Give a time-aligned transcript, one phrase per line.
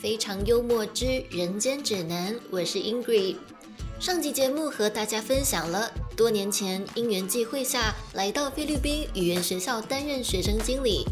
[0.00, 3.34] 非常幽默之人间指南》，我是 Ingrid。
[3.98, 11.04] 上集节目和大家分享了多年前因缘际会下来到菲律宾语言学校担任学生经理。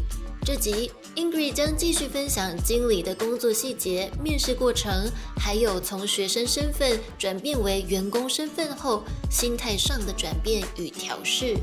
[0.45, 4.89] 这集 Ingrid 将继续分享经理的工作细节、面试过程，
[5.37, 11.57] 还有从学生身份转变为员工身份后心态上的转变与调试。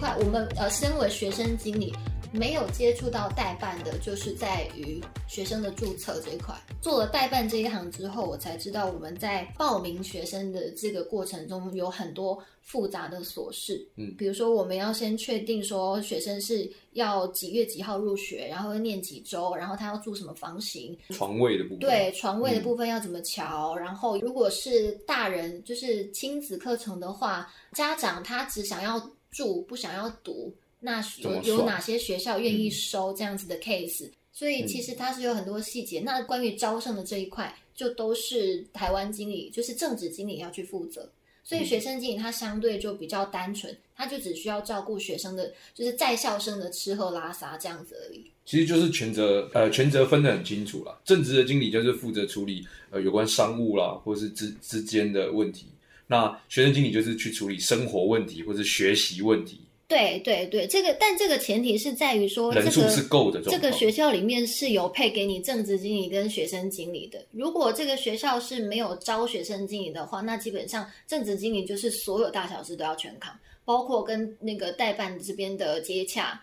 [0.00, 1.94] 块，我们呃，身为学生经理，
[2.32, 6.54] 没有接触到代办的，就是在于学生的注册这一块。
[6.80, 13.86] 做了代办这一行之后，我才知道我们在报名学生的这个过程中有很多复杂的琐事。
[13.96, 28.98] 嗯比如说我们要先确定说学生是要几月几号入学，然后要念几周，然后他要住什么房型，床位的部分，对床位的部分要怎么调，然后如果是大人就是亲子课程的话，家长他只想要
[29.30, 36.00] 住不想要读，那有有哪些学校愿意收这样子的 case？、所以其实它是有很多细节。
[36.00, 41.10] 那关于招生的这一块，就都是台湾经理，就是正职经理要去负责。
[41.42, 48.30] 所以学生经理他相对就比较单纯，他就只需要照顾学生的，就是在校生的吃喝拉撒这样子而已。
[48.44, 51.00] 其实就是权责呃权责分得很清楚啦。
[51.04, 55.66] 正职的经理就是负责处理呃有关商务啦，或是之之间的问题。
[56.10, 63.40] 那学生经理就是去处理生活问题或是学习问题，对对对，这个但这个前提是在于说，这个人数是够的。
[63.42, 67.24] 这个学校里面是有配给你正职经理跟学生经理的。
[67.30, 73.32] 如果这个学校是没有招学生经理的话，那基本上正职经理就是所有大小事都要全扛，
[73.64, 76.40] 包括跟那个代办这边的接洽，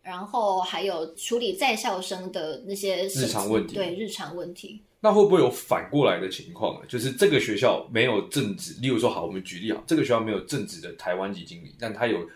[0.00, 4.80] 然后还有处理在校生的那些日常问题对日常问题。
[5.00, 6.86] 那会不会有反过来的情况呢？
[6.88, 12.28] 就是这个学校没有正职，例如说好，我们举例啊，这个学校没有正职的台湾籍经理，但他有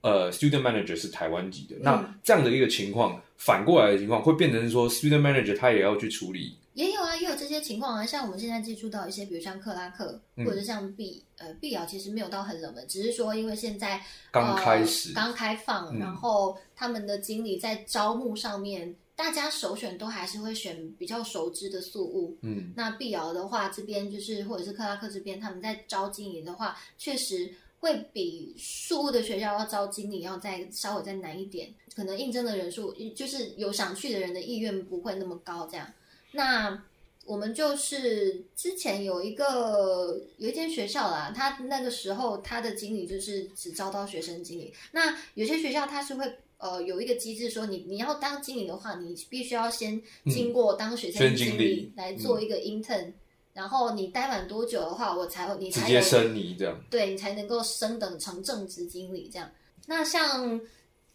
[0.00, 1.76] 呃 student manager 是台湾籍的。
[1.80, 8.06] 那这样的一个情况，反过来的情况会变成说 student manager 他也要去处理也有啊，也有这些情况啊。
[8.06, 22.38] 像我们现在接触到一些，比如像克拉克，嗯或者像碧呃碧瑶，其实没有到很冷门，只是说因为现在刚开始呃、刚开放，嗯然后他们的经理在招募上面，大家首选都还是会选比较熟知的宿务。
[22.40, 35.86] 嗯那碧瑶的话，这边就是或者是克拉克这边，他们在招经理的话，确实会比宿务的学校要招经理要再稍微再难一点，可能应征的人数就是有想去的人的意愿不会那么高，这样。
[36.32, 36.82] 那
[37.26, 44.72] 我们就是之前有一个有一间学校啦，他那个时候他的经理就是只招到学生经理。
[44.92, 53.12] 那有些学校他是会呃有一个机制说你你要当经理的话，你必须要先经过当学学生生经理来做一个 intern，、
[53.52, 56.80] 然后你待满多久的话，我才你直接升你这样。
[56.88, 59.50] 对你才能够升等成正职经理这样。
[59.86, 60.60] 那像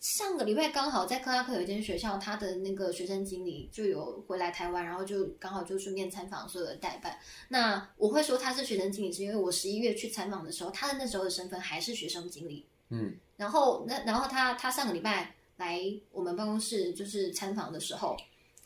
[0.02, 7.18] 上个礼拜刚好在克拉克有一间学校，他的那个学生经理就有回来台湾，然后就刚好就顺便参访所有的代办。
[7.48, 12.66] 那我会说他是学生经理，是因为我十一月去参访的时候，他的那时候的身份还是学生经理。
[12.90, 18.16] 嗯，然后那然后他他上个礼拜来我们办公室就是参访的时候，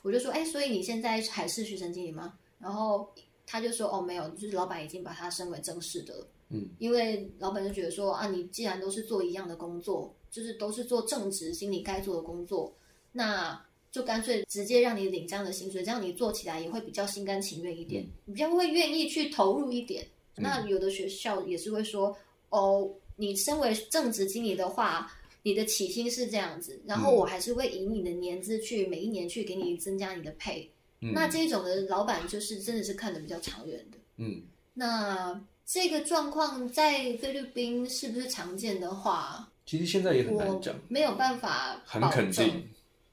[0.02, 2.34] 我就说，哎，所以你现在还是学生经理吗？
[2.60, 3.08] 然后
[3.46, 6.28] 他就说，哦，没有，就是老板已经把他升为正式的了。
[6.50, 12.74] 嗯，因为老板就觉得说啊，你既然都是做一样的工作，就是都是做正职经理该做的工作，
[13.12, 13.60] 那
[13.92, 20.08] 就干脆直接让你领这样的薪水，这样你做起来也会比较心甘情愿一点，你比较会愿意去投入一点。
[20.36, 22.16] 那有的学校也是会说，
[22.50, 25.12] 哦，你身为正职经理的话，
[25.50, 30.70] 你的起薪是这样子，然后我还是会以你的年资去每一年去给你增加你的配。
[31.02, 33.98] 嗯那这种的老板就是真的是看的比较长远的。
[34.18, 34.44] 嗯，
[34.74, 42.68] 那这个状况在菲律宾是不是常见的话，其实现在也很我难讲，没有办法很肯定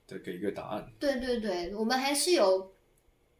[0.09, 0.87] 的给一个答案。
[0.99, 2.72] 对对对，我们还是有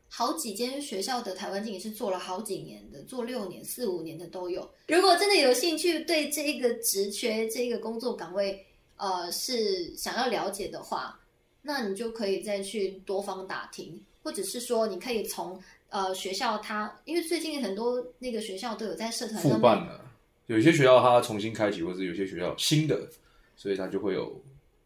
[0.09, 4.61] 好几间学校的台湾经理是做了好几年的，做六年、四五年的都有。
[4.87, 8.65] 如果真的有兴趣对这一个职缺、这个工作岗位，
[8.97, 11.19] 呃，是想要了解的话，
[11.63, 15.61] 那你就可以再去多方打听，或者是说你可以从
[15.91, 20.01] 呃学校他，因为最近很多那个学校都有在社团复上办了，
[20.47, 23.09] 有些学校它重新开启，或者有些学校新的，
[23.57, 24.41] 所以它就会有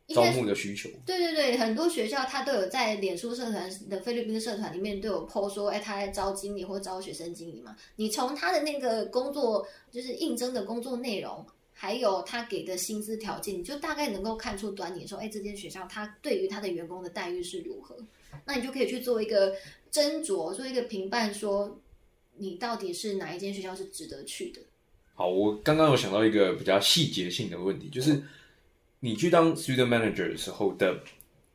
[0.08, 0.88] 招募的需求。
[1.06, 7.76] 对对对，很多学校它都有在脸书社团的菲律宾社团里面都有 po 说，哎，他在招经理或招学生经理嘛。
[7.96, 11.46] 你从他的那个工作，就是应征的工作内容，
[11.82, 17.97] 还有他给的薪资条件，你就大概能够看出端倪，说，哎，这间学校他对于他的员工的待遇是如何。
[18.44, 19.56] 那你就可以去做一个
[19.91, 21.81] 斟酌，做一个评判，说
[22.37, 24.61] 你到底是哪一间学校是值得去的。
[25.15, 28.23] 好，我刚刚有想到一个比较细节性的问题，就是
[28.99, 31.03] 你去当 student manager 的时候的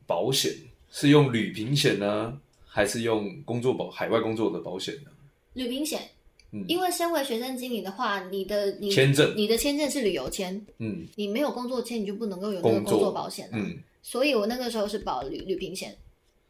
[0.08, 0.52] 保险
[0.90, 2.36] 是用旅平险呢，
[2.66, 5.10] 还是用工作保海外工作的保险呢？
[5.52, 6.10] 旅平险，
[6.56, 13.52] 嗯因为身为学生经理的话，你的你签证你的签证是旅游签，嗯你没有工作签，你就不能够有那个工作保险了。
[13.58, 13.78] 嗯。
[14.02, 15.96] 所以我那个时候是保旅旅平险，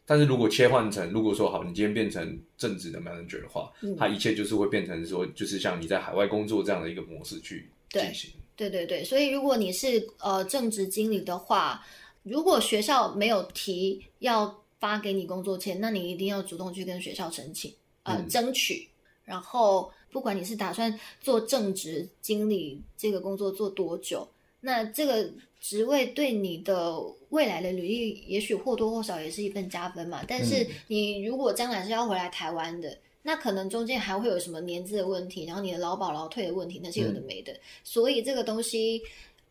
[0.05, 8.31] 但是如果切换成，如果说好，你今天变成正职的 manager 的话，嗯它一切就是会变成说，就是像你在海外工作这样的一个模式去对进行。
[8.57, 11.85] 对对对，所以如果你是呃正职经理的话，
[12.23, 17.73] 如果学校没有提要发给你工作签，那你一定要主动去跟学校申请，
[18.03, 18.89] 呃，嗯争取。
[19.25, 24.27] 然后，不管你是打算做正职经理这个工作做多久，
[24.63, 25.31] 那这个
[25.61, 26.99] 职位对你的
[27.29, 30.25] 未来的履历，也许或多或少也是一份加分嘛。
[30.27, 37.55] 但是嗯你如果将来是要回来台湾的，那可能中间还会有什么年资的问题，然后你的劳保劳退的问题，那些有的没的。
[37.85, 39.03] 所以这个东西，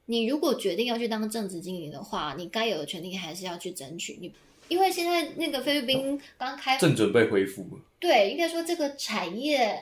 [0.07, 4.17] 你如果决定要去当正职经理的话，你该有的权利还是要去争取。
[4.19, 4.31] 你
[4.67, 9.79] 因为现在那个菲律宾刚开正准备恢复了，对，应该说这个产业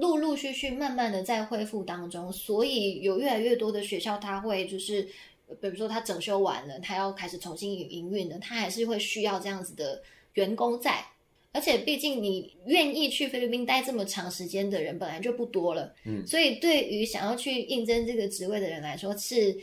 [0.00, 5.08] 陆陆续续、慢慢的在恢复当中，所以有越来越多的学校，它会就是，
[5.48, 10.02] 呃比如说它整修完了，它要开始重新营营运了，它还是会需要这样子的
[10.34, 11.04] 员工在。
[11.54, 16.26] 而且，毕竟你愿意去菲律宾待这么长时间的人本来就不多了，嗯。
[16.26, 19.54] 所以对于想要去应征这个职位的人来说，是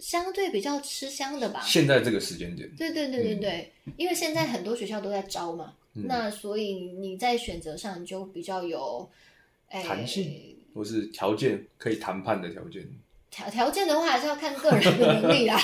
[0.00, 1.62] 相对比较吃香的吧。
[1.64, 6.06] 现在这个时间点，对对对对对，因为现在很多学校都在招嘛，嗯。
[6.08, 9.25] 那所以你在选择上就比较有哎
[9.70, 12.86] 弹性或是条件可以谈判的条件。
[13.30, 15.60] 条条件的话，还是要看个人的能力啦。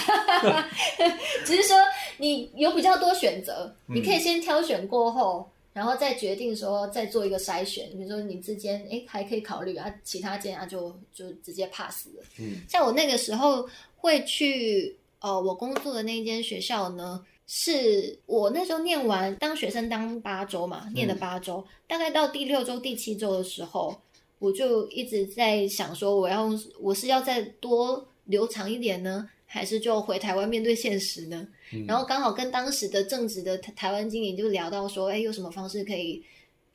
[1.46, 1.76] 只是说
[2.18, 7.88] 你有比较多选择，嗯你可以先挑选过后，然后再决定说再做一个筛选。
[7.92, 12.22] 比如说你之间哎还可以考虑啊，其他间啊就就直接 pass 了。
[12.38, 13.66] 嗯像我那个时候
[13.96, 23.94] 会去呃我工作的那一间学校呢，是我那时候念完当学生当八周嘛，念了八周，大概到第六周、第七周的时候，
[24.38, 26.48] 我就一直在想说，我要
[26.80, 31.46] 我是要再多留长一点呢，还是就回台湾面对现实呢？
[31.74, 36.24] 嗯然后刚好跟当时的正职的台台湾经理就聊到说，哎，有什么方式可以，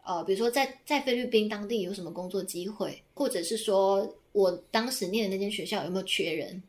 [0.06, 6.62] 呃，比如说在在菲律宾当地有什么工作机会，或者是说我当时念的那间学校有没有缺人？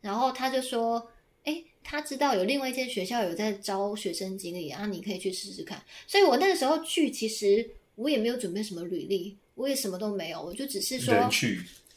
[0.00, 1.00] 然后他就说，
[1.44, 5.82] 哎，他知道有另外一间学校有在招学生经理啊，你可以去试试看。
[6.06, 11.56] 所以我那个时候去，其实我也没有准备什么履历，我也什么都没有，我就只是说人去，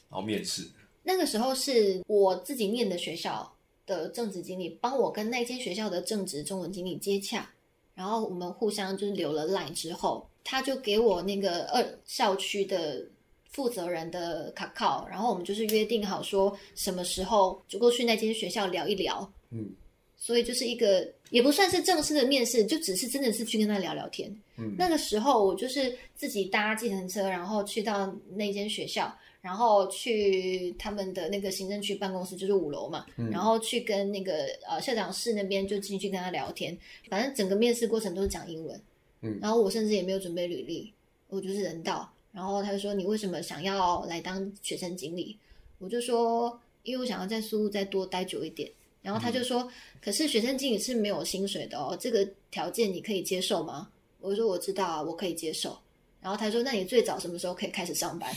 [0.10, 0.68] 然后面试。
[1.04, 3.56] 那个时候是我自己念的学校
[3.86, 7.48] 的正职经理帮我跟那间学校的正职中文经理接洽，
[7.94, 13.08] 然后我们互相就是留了 line 之后，他就给我那个二校区的
[13.52, 19.70] 负责人的卡靠，然后我们就是约定好说什么时候就过去那间学校聊一聊，嗯，
[20.18, 24.34] 所以就是一个也不算是正式的面试，就只是真的是去跟他聊聊天。
[24.58, 24.76] 嗯。
[24.78, 33.30] 那个时候我就是自己搭计程车，然后去到那间学校，然后去他们的那个行政区办公室，就是五楼嘛，嗯。
[33.30, 36.78] 然后去跟那个呃校长室那边就进去跟他聊天，
[37.10, 38.82] 反正整个面试过程都是讲英文，
[39.22, 39.38] 嗯。
[39.42, 40.92] 然后我甚至也没有准备履历，
[41.30, 45.38] 我就是人到，然后他就说你为什么想要来当学生经理？
[45.78, 48.72] 我就说因为我想要在苏屋再多待久一点。
[49.06, 49.70] 然后他就说
[50.04, 53.88] ：“可是学生经理是没有薪水的哦，这个条件你可以接受吗？”
[54.20, 55.78] 我说：“我知道啊，我可以接受。”
[56.20, 58.28] 然后他说：“那你最早什么时候可以开始上班？”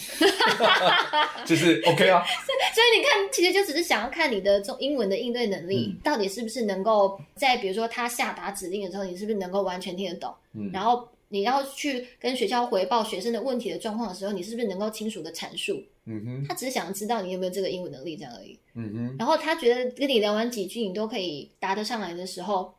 [1.46, 2.22] 就是 OK 啊，
[2.74, 10.34] 所以你看，其实就只是想要看你的中英文的应对能力、嗯到底是不是能够在比如说他下达指令的时候，你是不是能够完全听得懂？
[10.52, 15.82] 嗯然后你要去跟学校回报学生的问题的状况的时候，你是不是能够清楚的阐述？
[16.10, 18.58] 嗯哼，他只是想知道你有没有这个英文能力这样而已。
[18.74, 22.72] 嗯哼，然后他觉得跟你聊完几句，你都可以答得上来的时候，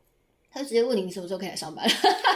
[0.51, 1.87] 他就直接问你你什么时候可以来上班。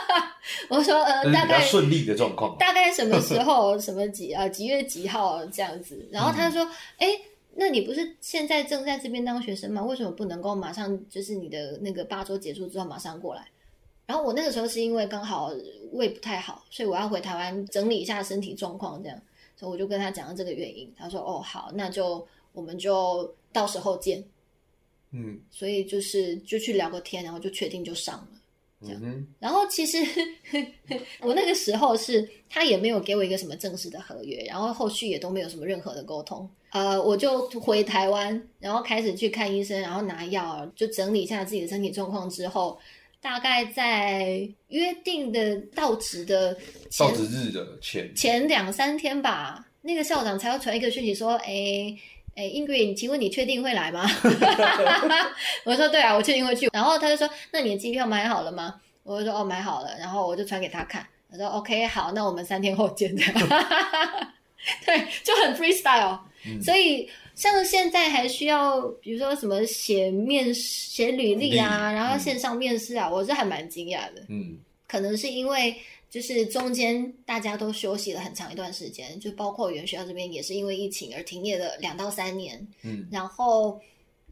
[0.69, 2.55] 我说呃，大概顺利的状况。
[2.59, 6.07] 大概什么时候，什么几呃几月几号这样子。
[6.11, 7.07] 然后他就说，哎、
[7.55, 9.81] 那你不是现在正在这边当学生吗？
[9.83, 13.47] 为什么不能够马上就是你的那个八周结束之后马上过来？
[14.05, 15.51] 然后我那个时候是因为刚好
[15.93, 19.17] 胃不太好，所以我要回台湾整理一下身体状况，这样，
[19.63, 20.93] 所以我就跟他讲了这个原因。
[20.97, 24.21] 他说，哦，好，那就我们就到时候见。
[25.11, 28.27] 嗯所以就是就去聊个天，然后就确定就上了。
[28.81, 29.97] 嗯哼，然后其实
[31.21, 36.49] 我那个时候是他也没有给我一个什么正式的合约，然后后续也都没有什么任何的沟通。
[36.71, 42.77] 呃，我就回台湾，然后开始去看医生，然后拿药，就整理一下自己的身体状况之后，
[43.23, 46.53] 大概在约定的到职的
[46.91, 51.97] 前到职日的前，前两三天吧，那个校长才要传一个讯息说，哎。
[52.35, 54.09] 哎，Ingrid，请问你确定会来吗？
[55.65, 56.67] 我说对啊，我确定会去。
[56.73, 58.81] 然后他就说，那你的机票买好了吗？
[59.03, 59.95] 我就说哦，买好了。
[59.99, 63.13] 然后我就传给他看，他说 OK，好，那我们三天后见。
[64.83, 66.17] 对，就很 freestyle。
[66.59, 74.23] 所以像现在还需要，比如说什么写面写履历啊，然后线上面试啊，我是还蛮惊讶的。
[74.29, 75.75] 嗯，可能是因为。
[76.13, 82.67] 就是中间大家都休息了很长一段时间，就包括原学校这边也是因为疫情而停业了两到三年。
[82.83, 83.81] 嗯，然后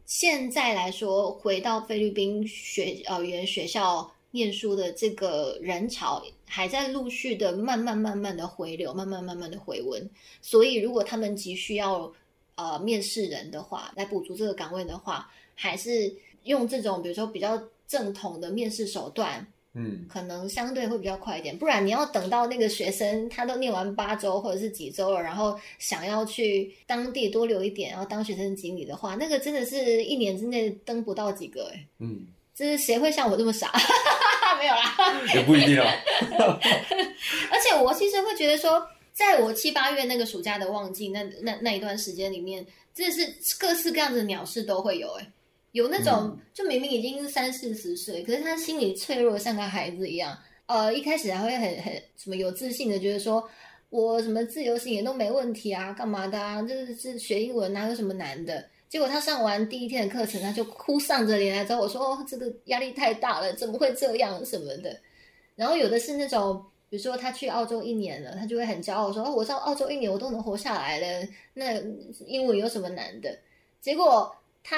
[0.06, 10.08] 现在来说，回到菲律宾学呃语言学校念书的这个人潮还在陆续的慢慢慢慢的回流，慢慢慢慢的回温。
[10.40, 12.12] 所以如果他们急需要
[12.54, 19.46] 呃面试人的话，来补足这个岗位的话，还是用这种比如说比较正统的面试手段。
[19.74, 31.86] 嗯，可能相对会比较快一点，不然你要等到那个学生他都念完八周或者是几周了，然后想要去当地多留一点，然后当学生经理的话，那个真的是一年之内登不到几个哎。
[32.00, 33.72] 嗯，就是谁会像我这么傻？
[34.60, 34.94] 没有啦，
[35.34, 35.86] 也不一定啊。
[37.50, 45.32] 而且我其实会觉得说，在我七八月那个暑假的旺季，那那那一段时间里面，真的是各式各样的鸟事都会有哎。
[45.72, 50.38] 有那种，就明明已经是三四十岁，可是他心里脆弱，像个孩子一样。
[50.66, 53.46] 呃，一开始还会很很什么有自信的，觉得说
[53.90, 56.62] 我什么自由行也都没问题啊，干嘛的啊？
[56.62, 58.64] 就是是学英文哪有什么难的？
[58.88, 64.94] 结果他上完第一天的课程，他就哭丧着脸来找我说：“哦，这个压力太大了，怎么会这样什么的？”
[65.56, 66.62] 然后有的是那种，
[66.92, 71.80] 比如说他去澳洲一年了，他就会很骄傲说：“哦，我到澳洲一年我都能活下来了，那
[72.26, 73.34] 英文有什么难的？”
[73.80, 74.30] 结果
[74.62, 74.76] 他。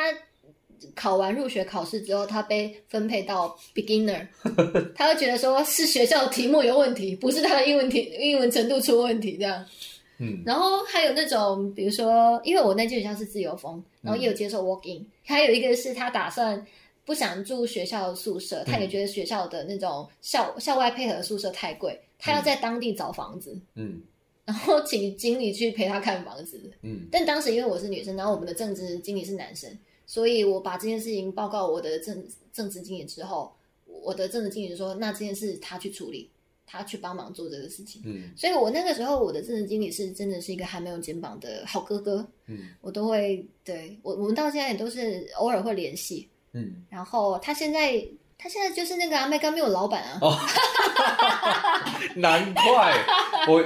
[0.95, 4.27] 考完入学考试之后，他被分配到 beginner，
[4.95, 9.65] 他会觉得说是学校的题目有问题，不是他的英文题英文程度出问题这样。
[10.19, 16.63] 嗯，然后还有那种，比如说，因为我那间学校是自由风，然后也有接受 walk in，还有一个是他打算
[17.07, 23.59] 不想住学校的宿舍，他也觉得学校的那种校校外配合的宿舍太贵，他要在当地找房子。
[23.75, 24.03] 嗯，
[24.45, 26.61] 然后请经理去陪他看房子。
[26.83, 29.71] 嗯，但当时因为我是女生，然后我们的政治经理是男生。
[30.07, 33.51] 所以我把这件事情报告我的政政治经理之后，
[33.87, 36.29] 我的政治经理就说：“那这件事他去处理，
[36.67, 42.27] 他去帮忙做这个事情。”嗯，所以我那个时候我的政治经理是真的是一个还没有肩膀的好哥哥。
[42.47, 46.29] 嗯，我都会对我我们到现在也都是偶尔会联系。
[46.53, 48.07] 嗯，然后他现在
[48.45, 50.19] 他现在就是那个阿麦刚没有老板啊。
[50.21, 50.39] 哦，
[52.15, 52.95] 难怪
[53.49, 53.65] 我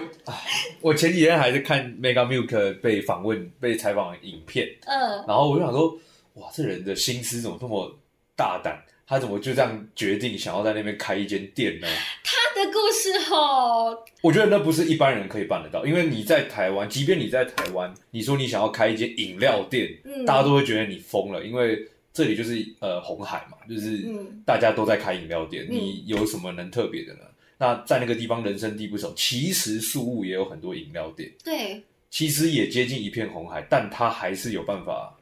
[0.80, 4.68] 我前几天还是看 Mega Milk 被访问被采访的影片。
[4.87, 5.99] 嗯，然后我就想说。
[6.35, 7.92] 哇，这人的心思怎么这么
[8.37, 8.80] 大胆？
[9.04, 11.88] 他怎么就这样决定想要在那边开一间店呢？
[12.23, 15.85] 他的故事哦，我觉得那不是一般人可以办得到。
[15.85, 19.88] 因为你在台湾，即便你在台湾，你说你想要开一间饮料店，
[20.25, 21.44] 大家都会觉得你疯了。
[21.44, 21.85] 因为
[22.18, 24.04] 这里就是呃红海嘛，就是
[24.44, 27.20] 大家都在开饮料店，你有什么能特别的呢？
[27.56, 35.16] 那在那个地方人生地不熟，其实宿务也有很多饮料店，对，其实也接近一片红海，但他还是有办法。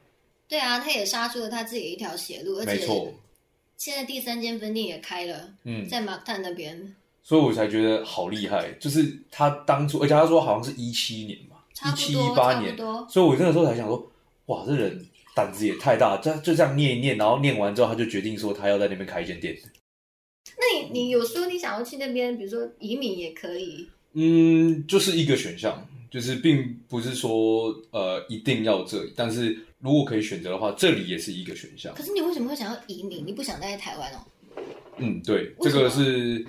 [0.48, 2.78] 对啊，他也杀出了他自己一条血路，而且
[3.76, 8.72] 现在第三间分店也开了，嗯，在马探那边，所以我才觉得好厉害。
[8.80, 11.56] 就是他当初，而且他说好像是一七年嘛，
[11.92, 12.74] 一七一八年，
[13.06, 14.10] 所以我那个时候才想说，
[14.46, 19.54] 哇，这人胆子也太大，就就这样念一念，然后念完之后，他就决定说他要在那边开一间店。
[20.56, 25.86] 那你你有说你想要去那边，比如说移民也可以，嗯，就是一个选项。
[26.08, 31.92] 就是并不是说呃一定要这里，但是如果可以选择的话，这里也是一个选项。
[31.94, 33.26] 可是你为什么会想要移民？
[33.26, 34.18] 你不想待在台湾哦？
[34.98, 36.46] 嗯，对，这个是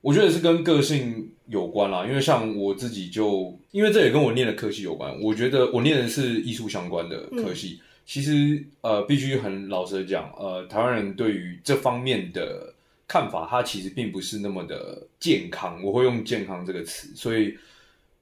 [0.00, 2.06] 我觉得是跟个性有关啦。
[2.06, 5.16] 因为像我自己就，因为这也跟我念的科系有关。
[5.20, 12.74] 我觉得我念的是艺术相关的科系，其实呃必须很老实的讲，呃台湾人对于这方面的
[13.06, 15.80] 看法，它其实并不是那么的健康。
[15.84, 17.56] 我会用健康这个词，所以。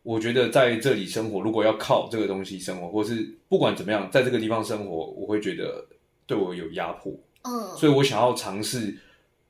[0.03, 5.85] 我觉得在这里生活，如果要靠这个东西生活，或是不管怎么样，在这个地方生活，我会觉得
[6.29, 7.13] 对我有压迫。
[7.43, 8.97] 嗯，所以我想要尝试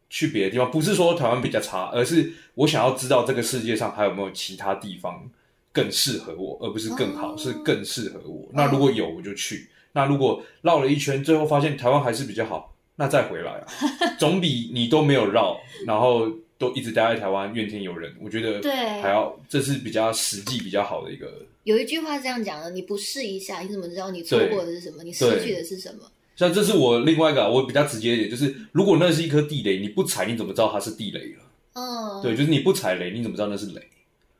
[0.08, 5.30] 去别的地方，不是说台湾比较差，而是我想要知道这个世界上还有没有其他地方
[5.72, 8.48] 更适合我，而不是更好，是更适合我。
[8.54, 9.56] 那如果有，我就去；
[9.96, 13.66] 那如果绕了一圈，最后发现台湾还是比较好，那再回来啊，
[14.20, 16.30] 总比你都没有绕，然后。
[16.58, 18.72] 都一直待在台湾，怨天尤人，我觉得对
[19.02, 21.30] 还要这是比较实际、比较好的一个。
[21.64, 25.02] 有一句话是这样讲的：你不试一下，你怎么知道你错过的是什么？
[25.02, 26.10] 你失去的是什么？
[26.34, 31.42] 像这是我另外一个，我比较直接一点，就是如果那是一颗地雷，你不踩，你怎么知道它是地雷了？
[31.74, 33.82] 嗯，对，就是你不踩雷，你怎么知道那是雷？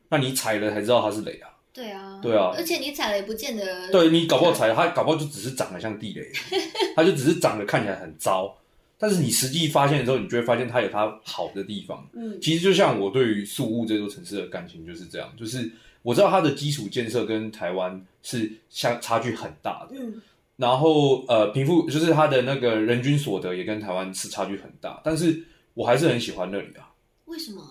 [0.08, 1.52] 那你踩了才知道它是雷啊。
[1.76, 6.32] 对啊，对啊而且你踩了也不见得对你搞不好踩，它搞不好就只是长得像地雷，
[6.96, 8.56] 它就只是长得看起来很糟。
[8.98, 12.08] 但是你实际发现的时候，你就会发现它有它好的地方。
[12.14, 20.22] 嗯其实就像我对于宿务这座城市的感情就是这样，就是我知道它的基础建设跟台湾是相差距很大的，嗯
[20.56, 26.88] 然后呃，贫富就是它的那个人均所得也跟台湾是差距很大，但是我还是很喜欢那里啊。
[27.26, 27.62] 为什么？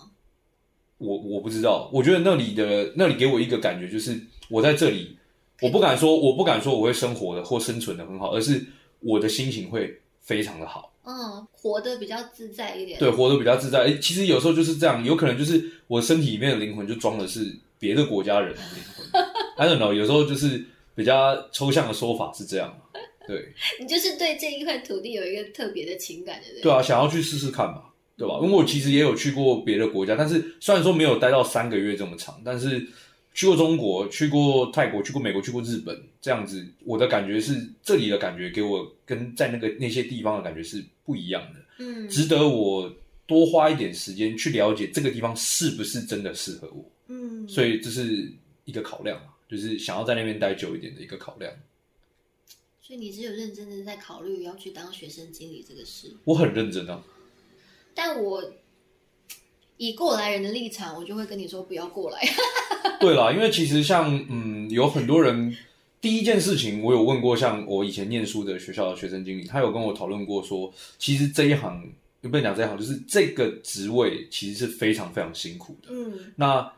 [0.98, 5.18] 我我不知道，我觉得那里的那里给我一个感觉，就是我在这里，
[5.62, 8.66] 我不敢说我不敢说我会生活的或生存的很好，而是
[9.00, 12.98] 我的心情会非常的好，嗯，活得比较自在一点。
[13.00, 13.80] 对，活得比较自在。
[13.84, 19.24] 诶其实有时候就是这样，有可能就是我身体里面的灵魂就装的是别的国家人的灵魂
[19.58, 20.64] ，I don't know，有时候就是
[20.96, 22.74] 比较抽象的说法是这样，
[23.28, 26.62] 对 你就是对这一块土地有一个特别的情感的人。
[26.62, 27.84] 对啊，想要去试试看嘛，
[28.18, 28.40] 对吧？
[28.42, 32.88] 因为我其实也有去过别的国家，但是虽然说没有待到三个月这么长，但是
[33.34, 42.92] 去过中国、去过泰国、去过美国、去过日本，这样子，我的感觉是这里的感觉给我跟在那个那些地方的感觉是不一样的，嗯值得我
[43.28, 48.32] 多花一点时间去了解这个地方是不是真的适合我，嗯，所以这是
[48.64, 51.52] 一个考量嘛，就是想要在那边待久一点的一个考量。
[52.82, 56.14] 所以你只有认真的在考虑要去当学生经理这个事。
[56.24, 57.04] 我很认真啊，
[57.96, 58.44] 但我
[59.78, 62.22] 以过来人的立场，我就会跟你说不要过来。
[63.00, 65.56] 对啦，因为其实像嗯，有很多人
[66.00, 71.90] 第一件事情，我有问过，像我以前念书的学校的学生经理，他有跟我讨论过说，其实这一行，
[72.22, 75.90] 不能讲这一行，就是这个职位其实是非常非常辛苦的。
[75.92, 76.72] 嗯那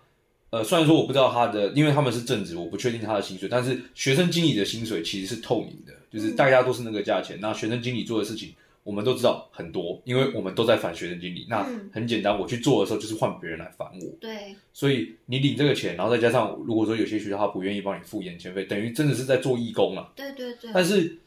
[0.50, 7.38] 呃，虽然说我不知道他的，因为他们是正职，我不确定他的薪水，但是学生经理的薪水其实是透明的，就是大家都是那个价钱。
[7.42, 8.54] 那学生经理做的事情，
[8.88, 11.46] 我们都知道很多，因为我们都在烦学生经理。
[11.50, 14.08] 那嗯很简单，我去做的时候就是换别人来烦我。
[14.22, 20.14] 对，所以你领这个钱，然后再加上如果说有些学校他不愿意帮你付眼前费，等于真的是在做义工了。
[20.16, 20.72] 对对对。
[20.74, 21.18] 但是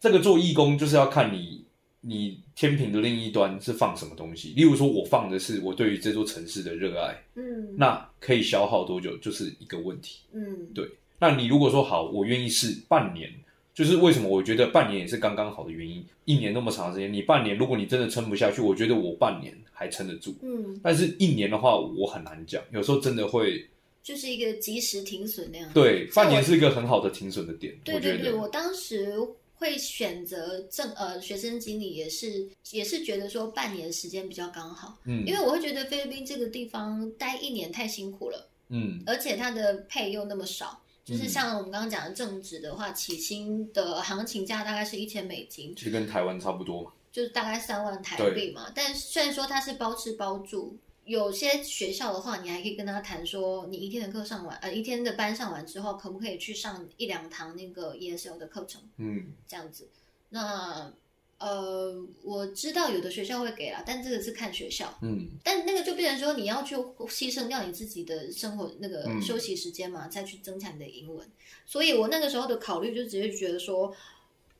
[0.00, 1.62] 这个做义工就是要看你
[2.00, 4.54] 你天平的另一端是放什么东西。
[4.56, 10.20] 例如说，我放的是我对于这座城市的热爱，嗯那可以消耗多久就是一个问题。
[10.32, 13.30] 嗯对那你如果说好，我愿意试半年，
[13.74, 16.04] 就是为什么我觉得半年也是刚刚好的原因。
[16.24, 20.34] 一年那么长的时间，你半年如果你真的撑不下去，我觉得我半年还撑得住。
[20.42, 23.66] 嗯，但是一年的话，我很难讲，有时候真的会
[24.02, 25.70] 就是一个及时停损那样。
[25.72, 28.32] 对，半年是一个很好的停损的点，对对对。
[28.32, 29.12] 我当时
[29.56, 40.80] 会选择正呃学生经理，也是也是觉得说半年时间比较刚好，嗯因为我会觉得菲律宾这个地方待一年太辛苦了，嗯而且它的配又那么少。
[41.10, 46.92] 就是嗯像我们刚刚讲的正职的话，起薪的行情价大概是一千美金，其实跟台湾差不多嘛。
[47.10, 48.70] 就是大概三万台币嘛。
[48.72, 59.88] 但虽然说它是包吃包住，有些学校的话，你还可以跟他谈说，你一天的课上完，呃，一天的班上完之后，可不可以去上一两堂那个 ESL 的课程，嗯这样子。
[60.28, 60.92] 那
[61.40, 64.94] 呃，我知道有的学校会给啦，但这个是看学校。
[65.00, 71.26] 嗯但那个就变成说，你要去牺牲掉你自己的生活那个嗯休息时间嘛，再去增强你的英文。
[71.64, 73.90] 所以我那个时候的考虑就直接觉得说，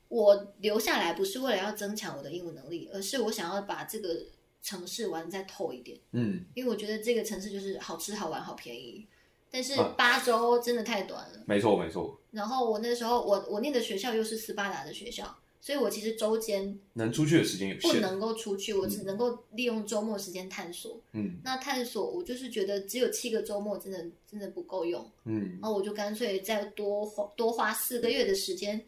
[0.08, 4.24] 我留下来不是为了要增强我的英文能力，而是我想要把这个
[4.62, 9.06] 城市玩再透一点，嗯，因为我觉得这个城市就是好吃好玩好便宜。
[9.50, 11.42] 但是啊八周真的太短了。
[11.44, 17.92] 没错没错，然后我那时候我我念的学校又是斯巴达的学校，所以我其实周间能出去的时间有限。
[17.92, 20.98] 不能够出去，我只能够利用周末时间探索。
[21.12, 28.80] 嗯那探索，我就是觉得只有七个周末，真的真的不够用，嗯然后我就干脆再多花多花四个月的时间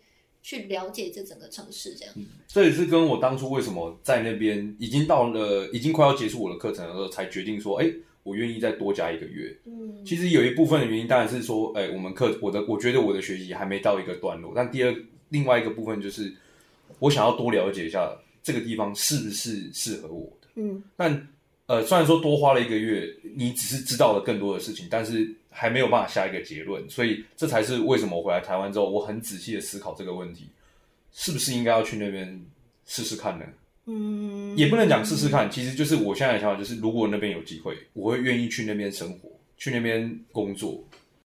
[0.43, 2.15] 去了解这整个城市，这样。
[2.49, 9.55] 这也是跟我当初为什么在那边已经到了已经快要结束我的课程的时候，才决定说，哎，我愿意再多加一个月。
[9.67, 14.95] 嗯其实有一部分的原因当然是说，哎，我们课我的我觉得我的学习还没到一个段落，但第二
[15.29, 16.35] 另外一个部分就是
[17.03, 18.09] 我想要多了解一下
[18.45, 20.47] 这个地方是不是适合我的。
[20.55, 21.29] 嗯但
[21.67, 30.49] 呃，虽然说多花了一个月，你只是知道了更多的事情，但是还没有办法下一个结论，所以这才是为什么我回来台湾之后，我很仔细的思考这个问题，
[31.13, 32.41] 是不是应该要去那边
[32.87, 33.45] 试试看呢？
[33.87, 40.85] 嗯，也不能讲试试看，其实就是我现在的想法就是，如果那边有机会，我会愿意去那边生活，去那边工作。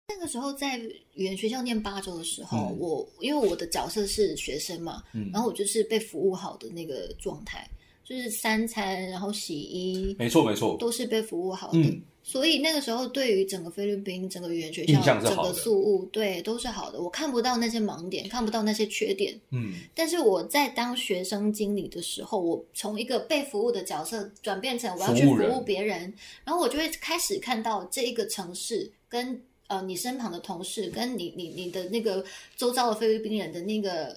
[0.09, 0.79] 那个时候在
[1.15, 7.69] 语言学校念八周的时候，嗯我因为我的角色是学生嘛，嗯然后我就是被服务好的那个状态，
[8.05, 11.79] 就是三餐，然后洗衣没错，没错，都是被服务好的。
[11.79, 17.03] 嗯所以那个时候，对于整个菲律宾、整个语言学校整个宿务，对都是好的。
[17.03, 19.39] 我看不到那些盲点，看不到那些缺点。
[19.51, 26.11] 嗯但是我在当学生经理的时候，我从一个被服务的角色转变成我要去服务别人，
[26.47, 29.39] 然后我就会开始看到这一个城市跟
[29.69, 32.25] 呃你身旁的同事跟你你你的那个
[32.57, 34.17] 周遭的菲律宾人的那个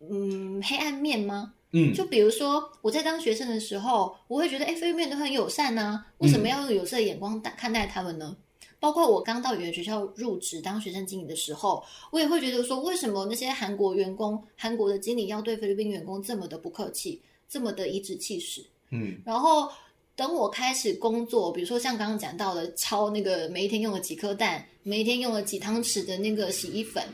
[0.00, 1.54] 嗯黑暗面吗？
[1.74, 8.36] 嗯，就比如说我在当学生的时候，我会觉得哎菲律宾人都很友善呐、为什么要用有色的眼光看看待他们呢？
[8.78, 18.60] 包括我刚到语言学校入职当学生经理的时候，我也会觉得说，为什么那些韩国员工、韩国的经理要对菲律宾员工这么的不客气，这么的颐指气使？
[18.90, 19.70] 嗯然后
[20.14, 27.04] 等我开始工作，比如说像刚刚讲到的抄那个每一天用了几颗蛋，每一天用了几汤匙的那个洗衣粉，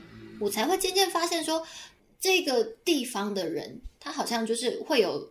[0.40, 1.66] 我才会渐渐发现说，
[2.20, 5.30] 这个地方的人他好像就是会有。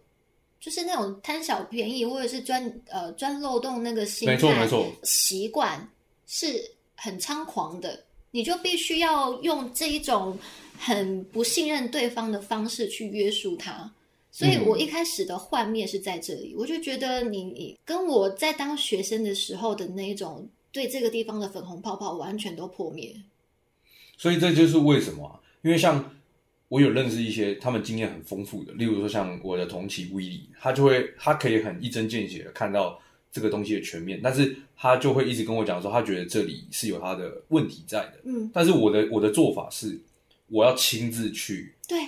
[0.60, 5.88] 就是那种贪小便宜或者是钻呃钻漏洞那个心态，没错没错，习惯
[6.26, 6.60] 是
[6.96, 10.38] 很猖狂的，你就必须要用这一种
[10.76, 13.90] 很不信任对方的方式去约束他。
[14.32, 23.16] 所以嗯我一开始的幻灭是在这里，我就觉得你你跟我在当学生的时候的那一种对这个地方的粉红泡泡完全都破灭。
[24.18, 26.14] 所以这就是为什么啊、因为像
[26.70, 33.00] 我有认识一些他们经验很丰富的，例如说像我的同期威利，他就会他可以很一针见血的看到
[33.32, 38.20] 这个东西的全面，但是他就会一直跟我讲说，他觉得这里是有他的问题在的。
[38.26, 39.98] 嗯，但是我的我的做法是，
[40.48, 42.00] 我要亲自去，对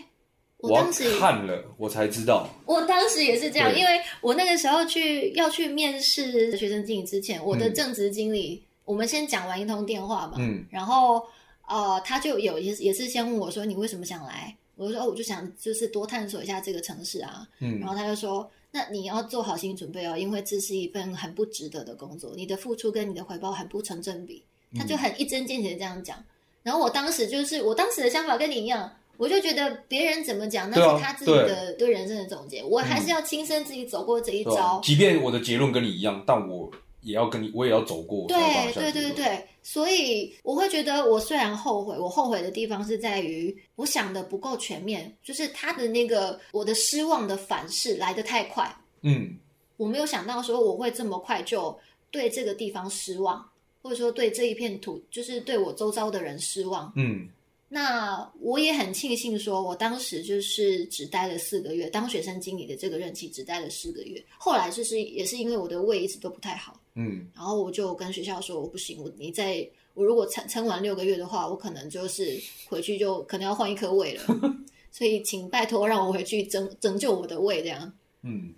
[0.62, 2.50] 我当时看了我才知道。
[2.65, 11.26] 我当时也是这样，因为我那个时候去要去面试学生经理之前，我的嗯正职经理，我们先讲完一通电话嘛，嗯然后
[11.67, 14.54] 呃，他就有也是也是先问我说你为什么想来？
[14.76, 24.43] 我就说、哦、我就想就是多探索一下这个城市啊，嗯然后他就说那你要做好心理准备哦，因为这是一份很不值得的工作，你的付出跟你的回报很不成正比。
[24.76, 26.24] 他嗯就很一针见血的这样讲，
[26.63, 28.91] 然后我当时就是我当时的想法跟你一样。
[29.19, 34.79] 我就觉得别人怎么讲，那是他自己的对人生的总结，我还是要亲身自己走过这一对吧招。
[34.82, 38.25] 即便我的结论跟你一样，但我也要跟你，我也要走过。
[38.29, 38.38] 对
[38.73, 49.36] 对对对，所以我会觉得，我虽然后悔，我后悔的地方是在于我想的不够全面，就是他的那个我的失望的反噬来的太快，嗯
[49.75, 51.77] 我没有想到说我会这么快就
[52.10, 53.45] 对这个地方失望，
[53.82, 56.89] 或者说对这一片土，就是对我周遭的人失望。
[56.95, 57.27] 嗯
[57.69, 64.21] 那我也很庆幸，说我当时就是只待了四个月，当学生经理的这个任期只待了四个月。
[64.38, 74.23] 后来就是也是因为我的胃一直都不太好，嗯，然后我就跟学校说我不行，我你再我如果撑撑完六个月的话，我可能就是回去就可能要换一颗胃了。
[74.91, 77.93] 所以请拜托让我回去拯拯救我的胃，这样。
[78.23, 78.51] 嗯，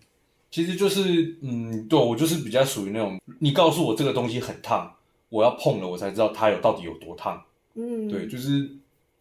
[0.50, 4.96] 其实就是，嗯，对我就是比较属于那种，你告诉我这个东西很烫，
[5.28, 7.44] 我要碰了我才知道它有到底有多烫。
[7.74, 8.70] 嗯，对，就是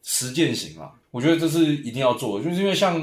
[0.03, 0.93] 实践型啊。
[1.11, 2.95] 我觉得这是一定要做的，就是因为像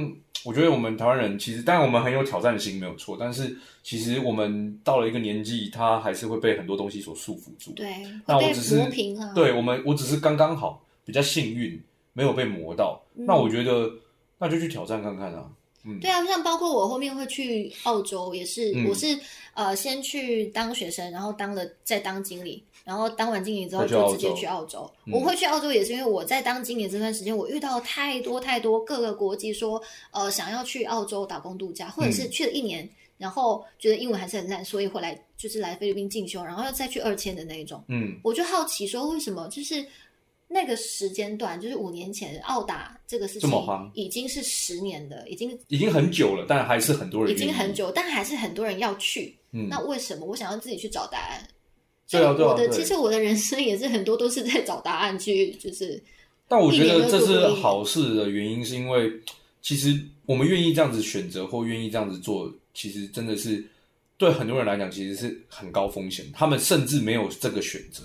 [0.46, 7.72] 我觉得我们台湾人其实，当然我们很有挑战心没有错，但是其实我们到了一个年纪，他还是会被很多东西所束缚住。
[7.72, 8.78] 对，那我只是。
[9.36, 11.82] 对我们，我只是刚刚好比较幸运，
[12.14, 13.02] 没有被磨到。
[13.16, 13.92] 嗯那我觉得
[14.38, 15.50] 那就去挑战看看啊。
[16.02, 19.17] 对啊，像包括我后面会去澳洲，也是、嗯我是
[19.54, 24.89] 呃先去当学生，然后当了再当经理，然后当完经理之后就直接去澳洲。
[25.06, 32.89] 嗯我会去澳洲也是因为我在当经理这段时间，我遇到太多太多各个国际说呃想要去澳洲打工度假，或者是去了一年。
[33.17, 37.84] 然后觉得英文还是很烂，所以回来就是来菲律宾进修，然后又再去二签的那一种。
[37.88, 39.84] 嗯我就好奇说，为什么就是
[40.48, 49.36] 那个时间段，就是五年前奥达这个事情这么夯，已经是十年的，已经已经很久了，但还是很多人已经很久，但还是很多人要去。
[49.52, 50.26] 嗯，那为什么？
[50.26, 51.48] 我想要自己去找答案。
[52.10, 56.02] 对啊对啊我的其实我的人生也是很多都是在找答案去，就是
[56.48, 59.12] 但我觉得这是好事的原因，是因为
[59.62, 63.62] 其实我们愿意这样子选择或愿意这样子做，其实真的是
[64.18, 66.26] 对很多人来讲，其实是很高风险。
[66.34, 68.04] 他们甚至没有这个选择。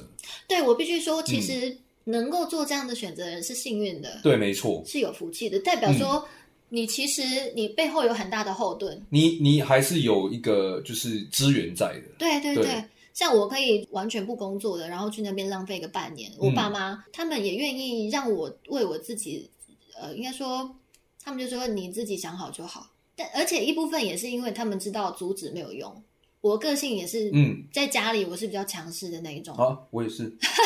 [0.49, 6.27] 对我必须说，嗯其实能够做这样的选择的人是幸运的，对，没错，是有福气的，代表说
[6.69, 7.23] 你其实
[7.55, 9.01] 你背后有很大的后盾。
[9.11, 12.09] 你你还是有一个就是资源在的。
[12.19, 16.33] 对对对对，像我可以完全不工作的，然后去那边浪费个半年。
[16.39, 19.49] 我嗯爸妈他们也愿意让我为我自己，
[20.01, 20.75] 呃，应该说
[21.23, 22.89] 他们就说你自己想好就好。
[23.15, 26.03] 但而且一部分也是因为他们知道阻止没有用，
[26.43, 29.57] 我个性也是，嗯，在家里我是比较强势的那一种。
[29.57, 30.25] 啊，我也是。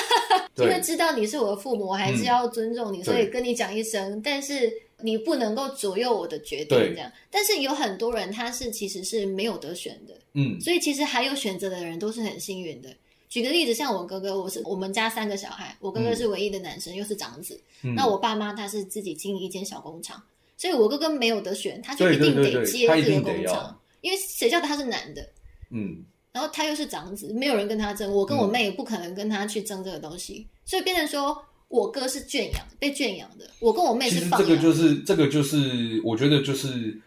[0.57, 4.21] 因为，知道你是我的父母，我还是嗯要尊重你，所以跟你讲一声。
[4.23, 7.13] 但是你不能够左右我的决定，这样。
[7.31, 12.89] 但是有很多人他是其实是没有得选的，嗯所以其实还有选择的人都是很幸运的。
[13.29, 17.61] 举个例子，像我哥哥，我是我们家三个小孩，我哥哥是唯一的男生，又是长子。
[17.83, 20.23] 嗯，那我爸妈他是自己经营一间小工厂，
[20.57, 25.29] 所以我哥哥没有得选，他就一定得接这个工厂，因为谁叫他是男的。
[25.71, 37.01] 嗯然后他又是长子，没有人跟他争，我跟我妹也不可能跟他去争这个东西，所以变成说我哥是圈养，被圈养的，我跟我妹其是放这个就是这个就是，我觉得就是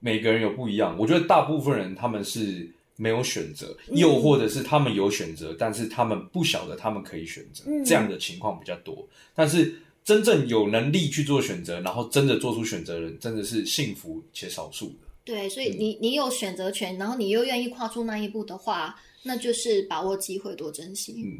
[0.00, 0.96] 每个人有不一样。
[0.98, 9.06] 我觉得大部分人他们是没有选择，嗯又或者是他们有选择，但是他们不晓得他们可以选择，嗯这样的情况比较多。
[9.32, 9.72] 但是
[10.02, 15.06] 真正有能力去做选择，然后真的做出选择的人，真的是幸福且少数的。
[15.24, 21.14] 对，所以你你有选择权，然后你又愿意跨出那一步的话，那就是把握机会，多珍惜。
[21.24, 21.38] 嗯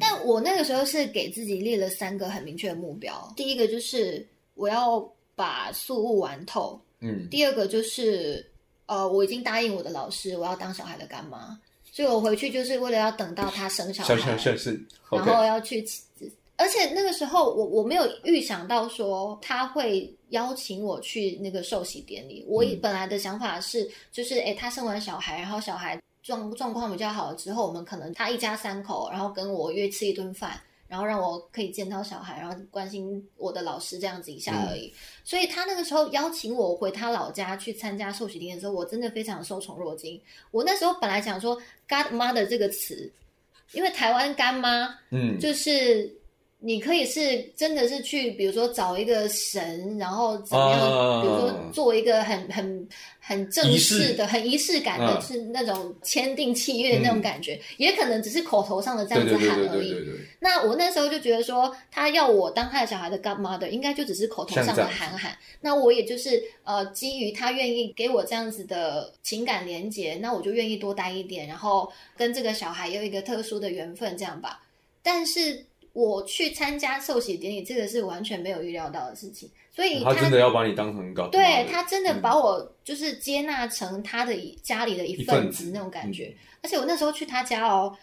[0.00, 8.48] 但我那个时候是给自己列了三个很明确的目标，第一个就是我要把宿务玩透，嗯第二个就是
[8.86, 11.58] 呃，我已经答应我的老师，我要当小孩的干妈，
[11.92, 14.30] 所以我回去就是为了要等到他生小像孩，
[15.10, 15.84] 然后要去。
[16.56, 22.44] 而且那个时候我我没有预想到说他会邀请我去那个受洗典礼。
[22.46, 34.92] 我嗯本来的想法是，就是诶，他生完小孩，然后小孩状状况比较好了之后，我们可能他一家三口，然后跟我约吃一顿饭，然后让我可以见到小孩，然后关心我的老师这样子一下而已。
[35.24, 40.20] 所以他那个时候邀请我回他老家去参加受洗典礼的时候，我真的非常受宠若惊。
[40.52, 43.10] 我那时候本来想说 “godmother” 这个词，
[43.72, 44.96] 因为台湾干妈。
[45.10, 46.10] 嗯就是
[46.66, 52.88] 你可以是真的是去，比如说找一个神，然后怎么样，啊比如说做一个很很
[53.20, 59.94] 很正式式的、很仪式感的，嗯是那种签订契约那种感觉，也可能只是口头上的这样子喊而已。
[60.40, 65.36] 那我那时候就觉得说，他要我当他的小孩的 godmother，应该就只是口头上的喊喊。
[65.60, 74.62] 那我也就是呃，基于他愿意给我这样子的情感连接，那我就愿意多待一点，然后跟这个小孩有一个特殊的缘分，这样吧。
[75.02, 75.62] 但是
[75.94, 86.36] 我去参加受洗典礼，这个是完全没有预料到的事情，所以他真的要把你当成搞，对他真的把我就是接纳成他的家里的一一份份子子那种感觉。
[86.62, 87.96] 而且我那时候去他家哦，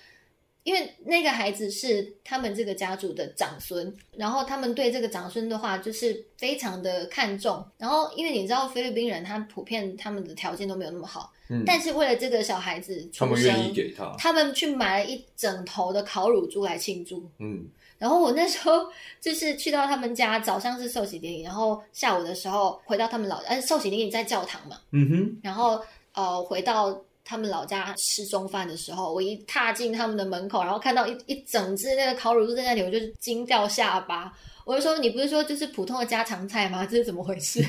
[0.63, 7.61] 因为那个孩子是他们这个家族的长孙，然后他们对这个长孙的话就是非常的看重。
[7.77, 17.29] 然后因为你知道菲律宾人他普遍他们的条件都没有那么好，嗯但是为了这个小孩子出生，他们愿意给他，他们去买了一整头的烤乳猪来庆祝。
[17.39, 17.67] 嗯
[18.01, 18.87] 然后我那时候
[19.21, 25.79] 就是去到他们家，早上是寿喜典礼，然后下午的时候回到他们老，家，寿喜典礼在教堂嘛，嗯哼，然后
[26.15, 34.33] 呃回到他们老家吃中饭的时候，我一踏进他们的门口，然后看到一一整只那个烤乳猪在那里，我就惊掉下巴。
[34.71, 36.85] 我就说你不是说就是普通的家常菜吗？
[36.89, 37.61] 这是怎么回事？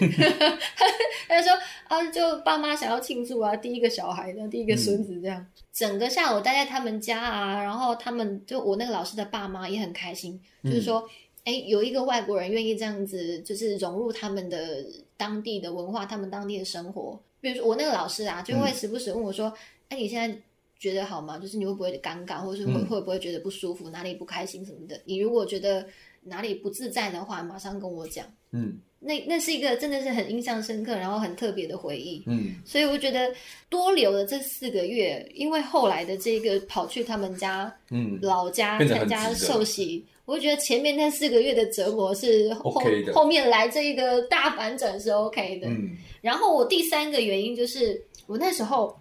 [1.27, 5.45] 他就说啊，就爸妈想要庆祝啊，第一个小孩的第一个孙子这样。
[5.73, 11.03] 整个下午待在他们家啊，然后他们就我那个老师的爸妈也很开心，就是说，
[11.43, 14.87] 哎、有一个外国人愿意这样子，就是融入他们的
[15.17, 17.21] 当地的文化，他们当地的生活。
[17.41, 19.53] 比如说我那个老师啊，就会时不时问我说
[19.91, 20.39] ：“哎、你现在
[20.79, 21.37] 觉得好吗？
[21.39, 25.01] 就是你会不会尴尬，或者是会、嗯会不会觉得不舒服，哪里不开心什么的？
[25.07, 25.85] 你如果觉得
[26.23, 28.25] 哪里不自在的话，马上跟我讲。
[28.53, 32.23] 嗯那那是一个真的是很印象深刻，然后很特别的回忆。
[32.27, 33.35] 嗯所以我觉得
[33.69, 45.67] 多留了这四个月，因为后来的这个跑去他们家嗯，老家参加值得受洗，我觉得前面那四个月的折磨是后 OK 的后面来这一个大反转是 OK 的。
[45.67, 48.97] 嗯然后我第三个原因就是我那时候，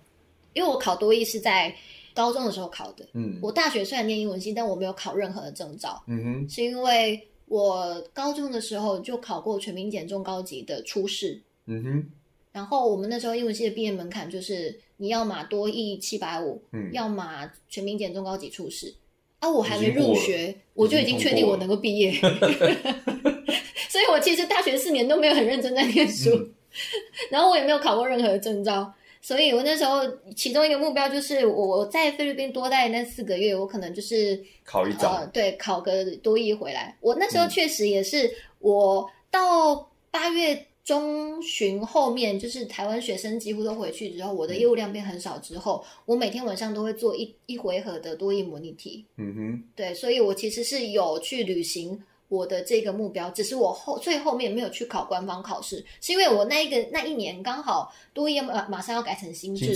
[0.53, 1.71] 因为我考多艺是在
[2.13, 3.37] 高中的时候考的，嗯。
[3.41, 11.41] 我大学虽然念英文系，但我没有考任何的证照，嗯哼，是因为我高中的时候就考过全民检中高级的初试。
[11.65, 12.05] 嗯哼，
[12.51, 16.91] 然后我们那时候英文系的毕业门槛就是你要嘛多译七百五，嗯。
[16.91, 18.93] 要码全民检中高级初试。
[19.39, 22.11] 啊，我还没入学，我就已经确定我能够毕业，
[23.89, 26.53] 所以我其实大学四年都没有很认真在念书，嗯。
[27.31, 28.93] 然后我也没有考过任何的证照。
[29.21, 30.01] 所以我那时候
[30.35, 36.97] 其中一个目标就是我在菲律宾多待那四个月，我可能就是呃考一张，对，考个多一回来。
[36.99, 38.29] 我那时嗯候确实也是，
[38.59, 49.05] 我到八月中旬后面，就是台湾学生几乎都回去之后，我的业务量变很少之后，我每天晚上都会做一一回合的多义模拟题。
[49.17, 52.01] 嗯哼，对，所以我其实是有去旅行
[52.31, 59.75] 我的这个目标，只是我后最后面没有去考官方考试，是因为我那一个那一年刚好多一马马上要改成新制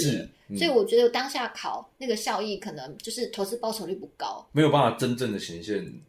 [0.57, 4.47] 所以我觉得当下考那个效益可能就是投资报酬率不高。
[4.53, 6.01] 没有办法真正的显现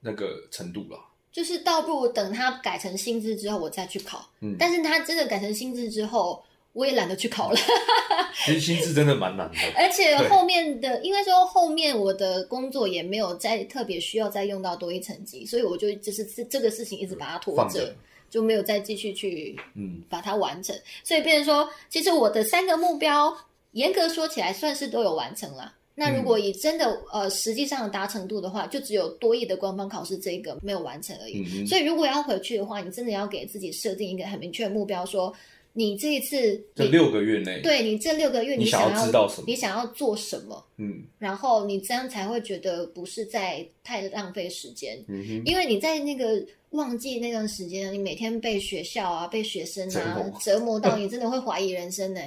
[0.00, 0.98] 那个程度吧。
[1.32, 4.28] 就是倒不如等它改成新制之后我再去考。
[4.40, 6.44] 嗯但是它真的改成新制之后，
[6.76, 7.56] 我也懒得去考了。
[8.44, 9.56] 其实心智真的蛮难的。
[9.76, 17.94] 而且对后面的，应该说后面我的工作也没有再特别需要再用到多一层级，所以我就就是这这个事情一直把它拖着，
[18.28, 20.76] 就没有再继续去嗯把它完成。
[21.02, 23.34] 所以变成说，其实我的三个目标
[23.72, 25.72] 严格说起来算是都有完成了。
[25.98, 31.42] 那如果以真的呃实际上的达成度的话，就只有多益的官方考试这一个没有完成而已。
[31.56, 35.32] 嗯所以如果要回去的话，你真的要给自己设定一个很明确的目标，说
[35.78, 44.98] 你这一次你这六个月内，对你这六个月你想想要知道什么你想要做什么，嗯然后你这样才会觉得不是在太浪费时间。
[45.44, 52.20] 因为你在那个旺季那段时间，你每天被学校啊、被学生折啊磨折磨到，你真的会怀疑人生呢、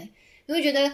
[0.46, 0.92] 你会觉得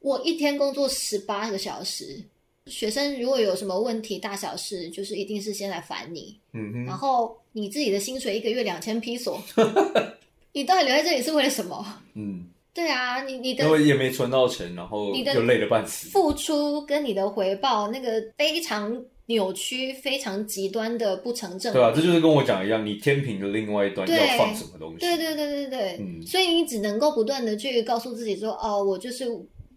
[0.00, 2.22] 我一天工作十八个小时，
[2.66, 9.42] 学生如果有什么问题、大小事，就是一定是先来烦你，嗯哼，然后你自己的薪水一个月两千披索，
[10.52, 11.84] 你到底留在这里是为了什么？
[12.14, 16.08] 嗯， 对啊，你你的因为也没存到钱，然后你的又累得半死。
[16.10, 21.78] 付出跟你的回报那个非常扭曲、非常极端的不成正比。
[21.78, 25.00] 对啊，这就是跟我讲一样，你天平的另外一端要放什么东西？
[25.00, 29.26] 对对对对对，嗯所以你只能够不断的去告诉自己说，哦，我就是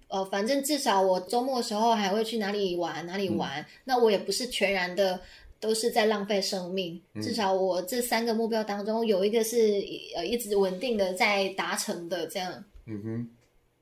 [0.08, 5.20] 呃，反正至少我周末的时候还会去哪里玩哪里玩，嗯那我也不是全然的
[5.66, 9.84] 都是在浪费生命，嗯至少我这三个目标当中有一个是
[10.16, 12.64] 呃一直稳定的在达成的这样。
[12.86, 13.30] 嗯哼，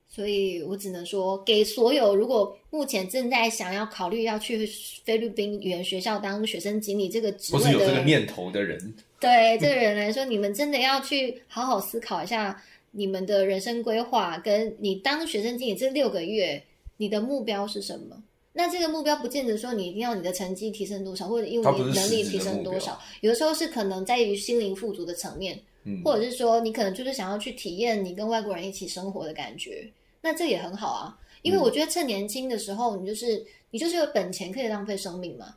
[0.08, 4.65] 所以我只能说，给所有如果目前正在想要考虑要去
[5.04, 16.63] 菲律宾语言学校当学生经理这个职不是有位的这个念头的人， 对这个人来说，你们真的要去好好思考一下你们的人生规划，跟你当学生经理这六个月，
[16.98, 18.24] 你的目标是什么？
[18.53, 29.89] 那这个目标不见得说你一定要你的成绩提升多少，或者英它不是文能力提升多少，有的时候是可能在于心灵富足的层面，嗯，或者是说你可能就是想要去体验你跟外国人一起生活的感觉，
[30.21, 31.17] 那这也很好啊。
[31.41, 35.55] 因为我觉得趁年轻的时候，你就是你就是有本钱可以浪费生命嘛。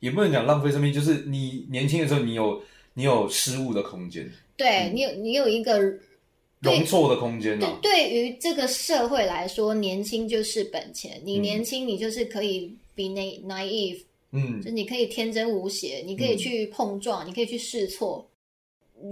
[0.00, 2.62] 也不能讲浪费生命，就是你年轻的时候，你有
[2.94, 6.00] 你有失误的空间，对你有你有一个对
[6.60, 11.20] 容错的空间对啊。，对于这个社会来说，年轻就是本钱。
[11.24, 18.28] 你嗯年轻，你就是可以 be na- naive，、嗯就，是你可以天真无邪，你可以去碰撞，你可以去试错。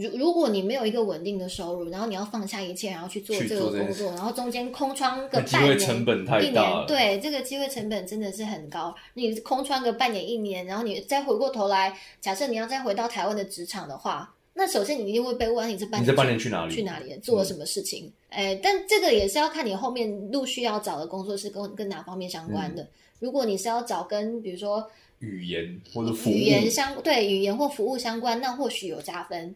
[0.00, 6.50] 如如果你没有一个稳定的收入，然后你要放下一切，然后去做这个工作，然后中间空窗个那机会半年、成本太一。
[6.50, 8.92] 年，对这个机会成本真的是很高。
[9.14, 16.74] 你空窗个半年、一年，然后你再回过头来，假设你要再回到台湾的职场的话，那首先你一定会被问你这半年你这半年去哪里？
[16.74, 18.10] 去哪里做了什么事情？
[18.30, 22.82] 哎、但这个也是要看你后面陆续要找的工作是跟跟哪方面相关的。
[22.82, 22.88] 嗯
[23.18, 24.90] 如果你是要找跟比如说
[25.20, 29.54] 语言或者服务语言相对语言或服务相关，那或许有加分。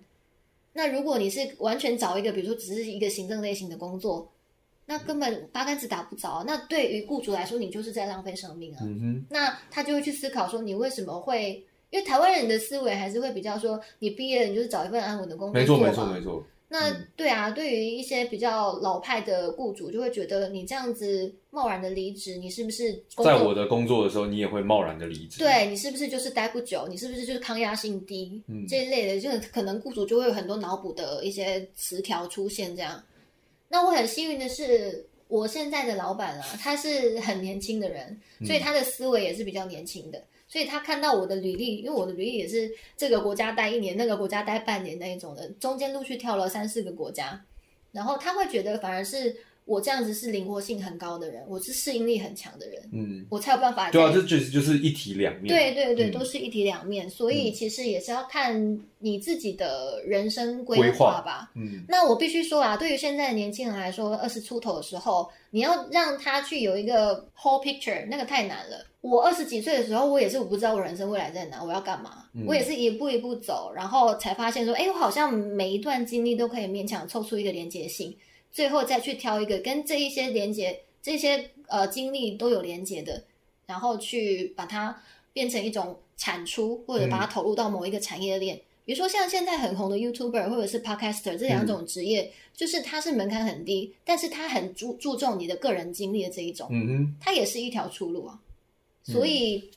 [0.72, 4.30] 那如果你是完全找一个，比如说只是一个行政类型的工作，
[4.86, 6.42] 那根本八竿子打不着。
[6.46, 8.78] 那对于雇主来说，你就是在浪费生命啊。
[9.28, 11.62] 那他就会去思考说，你为什么会？
[11.90, 16.44] 因为台湾人的思维还是会比较说，你毕业了你就是找一份安稳的工作没错没错没错。
[16.72, 26.86] 那嗯对啊，对于一些比较老派的雇主，就会觉得你这样子贸然的离职，你是不是在我的工作的时候，你也会贸然的离职。，对你是不是就是待不久？
[26.88, 28.40] 你是不是就是抗压性低？
[28.46, 33.02] 嗯这一类的，就是可能雇主就会有很多脑补的一些词条出现这样。
[33.68, 40.22] 那我很幸运的是，我现在的老板啊，他是很年轻的人，嗯所以他的思维也是比较年轻的。
[40.50, 47.40] 所以他看到我的履历，因为我的履历也是这个国家待一年，那个国家待半年那一种的，中间陆续跳了三四个国家，
[47.92, 55.46] 然后他会觉得反而是我这样子是灵活性很高的人，我是适应力很强的人，嗯，我才有办法对啊，这就是就是一体两面。
[55.46, 61.50] 对对对，嗯都是一体两面，所以其实也是要看你自己的人生规规划划吧。
[61.54, 68.86] 嗯那我必须说啊，对于现在的年轻人来说，二十出头的时候，你要让他去有一个 whole picture，那个太难了。
[69.02, 78.14] 我二十几岁的时候，我也是我不知道我人生未来在哪，我要干嘛，嗯我也是一步一步走，然后才发现说，哎，我好像每一段经历都可以勉强凑出一个连接性，
[78.50, 83.22] 最后再去挑一个跟这一些连接、这些呃经历都有连接的，
[83.66, 88.60] 然后去把它变成一种产出，或者把它投入到某一个产业链。
[88.84, 98.40] 比如说像现在很红的 YouTuber 或者是 Podcaster 这两种职业，就是它是门槛很低，但是它很注注重你的个人经历的这一种，嗯哼，它也是一条出路啊。
[99.04, 99.70] 所以，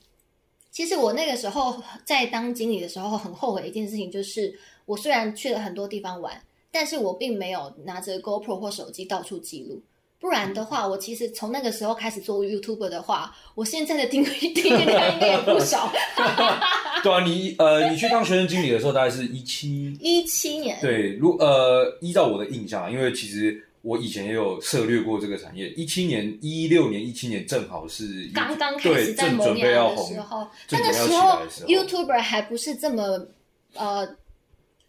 [0.72, 6.42] 其实我那个时候在当经理的时候，很后悔的一件事情就是，我虽然去了很多地方玩，
[6.74, 9.82] 但是我并没有拿着 GoPro 或手机到处记录。
[10.20, 15.92] 不然的话，我其实从那个时候开始做 YouTuber 的话，我现在的订阅订阅量应该也不少。
[17.04, 33.28] 对啊，你呃，你去当学生经理的时候，大概是一七一七年，对，如呃，依照我的印象啊，因为其实我以前也有涉略过这个产业，一七年、一六年、一七年正好是刚刚开始在萌芽准备要红的时，候，那个时候 YouTuber 还不是这么
[33.74, 34.08] 呃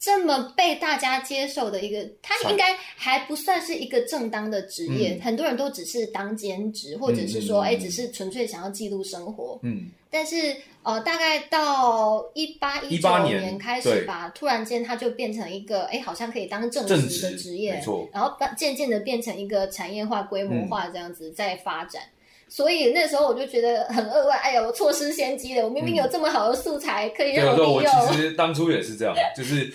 [0.04, 9.58] 这么被大家接受的一个，他应该还不算是一个正当的职业，很多人都只是当兼职，或者是说，哎，只是纯粹想要记录生活。
[9.62, 17.82] 嗯，但是呃，大概到一八一九年开始吧，突然间他就变成一个，哎，好像可以当正职的职业。
[18.12, 22.02] 然后渐渐的变成一个产业化、规模化这样子在发展。
[22.48, 25.64] 所以那时候我就觉得很扼腕，哎呀，我错失先机了！
[25.64, 27.92] 我明明有这么好的素材可以让我利用。
[28.00, 29.72] 我其实当初也是这样，就是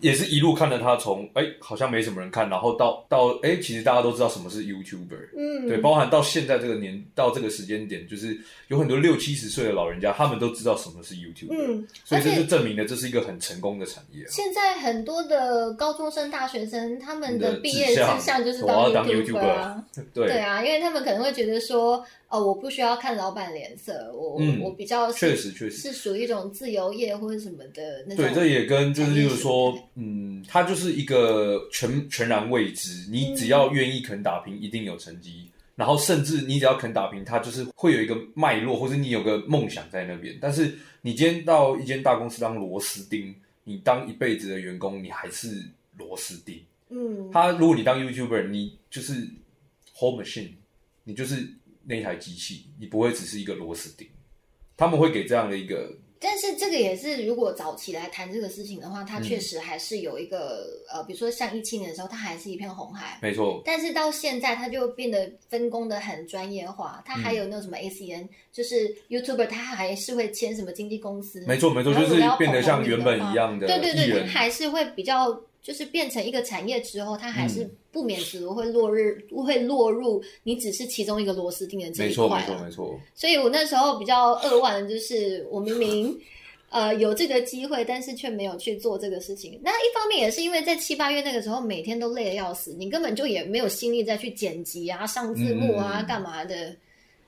[0.00, 8.38] 也是一路看着他从哎好像没什么人看，然后到到哎其实大家都知道什么是 YouTuber，嗯，对，包含到现在这个年到这个时间点，就是
[8.68, 14.24] 有很多六七十岁的老人家，他们都知道什么是 YouTuber，嗯，所以这就证明了这是一个很成功的产业。
[14.28, 19.82] 现在很多的高中生、大学生，他们的毕业志向就是当 YouTuber 啊，
[20.12, 20.26] 对。
[20.26, 22.04] 对啊，因为他们可能会觉得说。
[22.34, 28.24] 哦，我不需要看老板脸色，我我比较确实确实是属于一种自由业或者什么的那种。
[28.24, 35.48] 对，这也跟就是例如说，嗯，它就是一个全全然未知，你只要愿意肯打拼，一定有成绩。
[35.76, 40.36] 然后甚至你只要肯打拼，它就是会有一个脉络，或者你有个梦想在那边。
[40.40, 43.32] 但是你今天到一间大公司当螺丝钉，
[43.62, 45.64] 你当一辈子的员工，你还是
[45.96, 46.60] 螺丝钉。
[46.88, 49.12] 嗯，他如果你当 YouTuber，你就是
[49.94, 50.50] Home Machine，
[51.04, 51.48] 你就是。
[51.86, 54.08] 那台机器，你不会只是一个螺丝钉，
[54.76, 55.92] 他们会给这样的一个。
[56.20, 63.60] 但是这个也是，如果早期来谈这个事情的话，它确实还是有一个呃，比如说像一七年的时候，它还是一片红海，没错。
[63.62, 75.38] 但是到现在，它就变得分工的很专业化，它还有那种什么 ACN，就是 YouTuber，它还是会签什么经纪公司，没错没错，就是变得像原本一样的，对对对，它还是会比较。
[75.64, 83.00] 就是变成一个产业之后，它还是不免俗会落日会落入你只是其中一个螺丝钉的这一块没错，没错，没错。
[83.14, 86.14] 所以我那时候比较扼腕的就是，我明明
[86.68, 89.58] 呃有这个机会，但是却没有去做这个事情。
[89.62, 96.76] 那一方面也是因为在七八月那个时候，每天都累得要死，你根本就也没有心力再去剪辑啊、上字幕啊、干嘛的。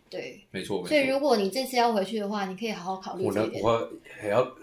[0.09, 0.87] 对，没错。
[0.87, 3.25] 所以如果你这次要回去的话，你可以好好考虑。
[3.25, 3.91] 我呢，我
[4.21, 4.47] 还要。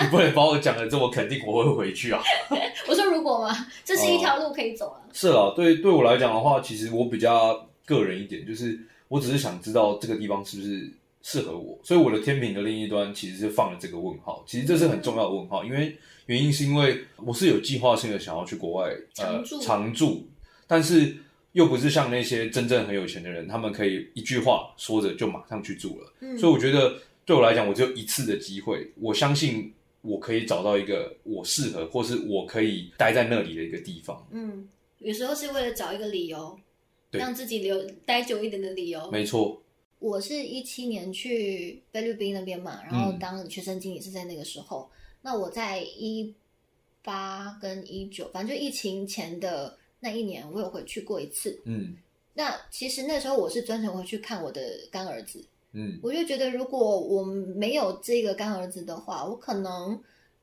[0.00, 2.20] 你不能把我讲的这么肯定，我会回去啊！
[2.88, 3.54] 我说如果吗？
[3.84, 4.98] 这是一条路可以走啊。
[5.12, 10.90] 是啊，对对我来讲的话，其实我比较个人一点，就是我只是想知道这个地方是不是
[11.22, 14.42] 适合我，所以我的天平的另一端其实是放了这个问号。
[14.48, 15.96] 其实这是很重要的问号，因为
[16.26, 20.26] 原因是因为我是有计划性的想要去国外呃常住，
[20.66, 21.16] 但是
[21.54, 26.12] 又不是像那些真正很有钱的人，他们可以一句话说着就马上去住了。
[26.20, 26.94] 嗯，所以我觉得
[27.24, 29.72] 对我来讲，我只有一次的机会，我相信。
[30.06, 34.22] 我可以找到一个我适合，或是我可以待在那里的一个地方。
[34.30, 36.60] 嗯，有时候是为了找一个理由，
[37.10, 39.10] 让自己留待久一点的理由。
[39.10, 39.62] 没错，
[40.00, 44.90] 我是一七年去菲律宾那边嘛，然后当学生经理是在那个时候。
[45.22, 46.34] 那我在一
[47.02, 49.74] 八跟一九，反正就疫情前的
[50.04, 51.58] 那一年，我有回去过一次。
[51.64, 51.96] 嗯，
[52.34, 55.42] 那其实那时候我是专程回去看我的干儿子。
[55.72, 59.98] 嗯，我就觉得如果我没有这个干儿子的话，我可能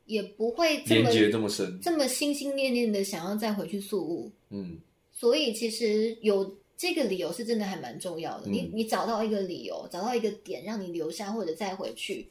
[0.08, 4.32] 也不会连接这么深，这么心心念念的想要再回去宿务。
[4.50, 4.80] 嗯，
[5.14, 8.50] 所以其实有这个理由是真的还蛮重要的。
[8.50, 12.28] 你你找到一个理由，找到一个点让你留下或者再回去，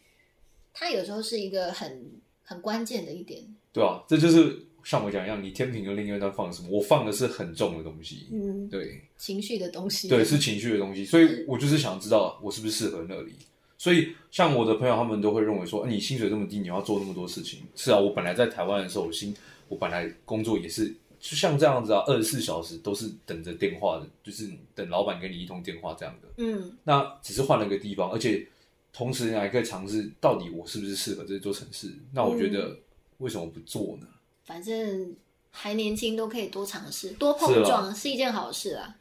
[0.74, 2.10] 它有时候是一个很
[2.42, 3.40] 很关键的一点。
[3.72, 4.66] 对啊，这就是。
[4.90, 6.68] 像我讲一样，你天平的另一端放什么？
[6.68, 13.32] 我放的是很重的东西，嗯，对，情绪的东西，对，是情绪的东西，所以我就是想知道我是不是适合那里。
[13.78, 17.60] 所以像我的朋友，他们都会认为说，你薪水这么低，你要做那么多事情。
[17.76, 19.32] 是啊，我本来在台湾的时候，我薪
[19.68, 26.28] 我本来工作也是就像这样子啊，二十四小时都是等着电话的，就是等老板给你一通电话这样的。
[26.38, 28.44] 嗯，那只是换了个地方，而且
[28.92, 31.94] 同时还可以尝试到底我是不是适合这座城市。
[32.12, 32.76] 那我觉得
[33.18, 34.08] 为什么不做呢？
[34.50, 35.14] 反正
[35.52, 38.96] 还年轻，都可以多尝试、多碰撞，是一件好事啊。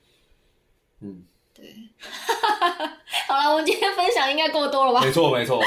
[1.01, 1.23] 嗯，
[1.55, 1.73] 对。
[3.27, 5.01] 好了，我们今天分享应该够多了吧？
[5.03, 5.59] 没错，没错，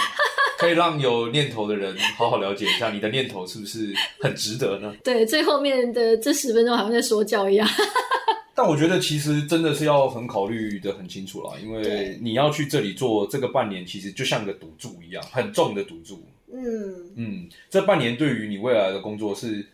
[0.57, 4.95] 可以让有念头的人好好了解一下，你的念头是不是很值得呢？
[5.03, 7.69] 对，最后面的这十分钟好像在说教一样。
[8.55, 16.25] 但我觉得其实真的是要很考虑的很清楚了，因为你要去这里做这个半年，其实就像个赌注一样，很重的赌注。
[16.55, 19.67] 嗯嗯，这半年对于你未来的工作是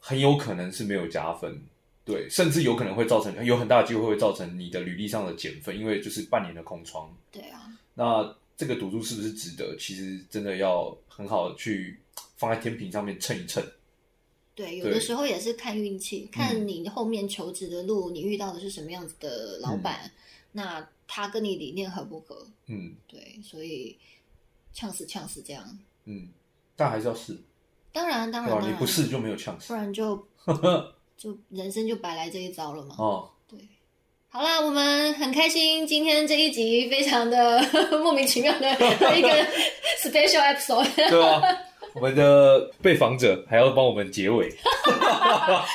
[0.00, 1.60] 很有可能是没有加分，
[2.04, 7.14] 对，甚至有可能会造成有很大的机会会造成你的履历上的减分，因为就是半年的空窗。
[7.30, 9.76] 对啊，那这个赌注是不是值得？
[9.78, 11.98] 其实真的要很好的去
[12.36, 13.62] 放在天平上面称一称。
[14.54, 20.10] 对，有的时候也是看运气，看你后面求职的路，你遇到的是什么样子的老板，
[20.50, 22.46] 那他跟你理念合不合？
[22.66, 23.96] 嗯，对，所以
[24.72, 25.78] 呛死呛死这样。
[26.06, 26.28] 嗯，
[26.74, 27.36] 但还是要试。
[27.98, 28.64] 当然当然，对吧？
[28.68, 30.16] 你不试就没有呛死，不然就
[31.18, 32.94] 就人生就白来这一遭了嘛。
[32.96, 33.28] 哦。
[33.50, 33.58] 对，
[34.28, 37.60] 好啦，我们很开心，今天这一集非常的
[38.00, 38.70] 莫名其妙的
[39.18, 39.28] 一个
[40.00, 41.42] special episode，对啊，
[41.92, 44.48] 我们的被访者还要帮我们结尾，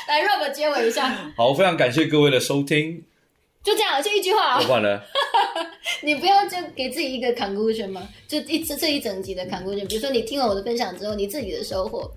[0.08, 1.14] 来 Rob 结尾一下。
[1.36, 3.04] 好，非常感谢各位的收听，
[3.64, 4.60] 就这样，就一句话。
[4.60, 5.00] 老板呢？
[6.02, 8.06] 你不要就给自己一个 conclusion 吗？
[8.28, 12.10] 就一这这一整集的 conclusion，比如说你听了我的分享之后，你自己的收获。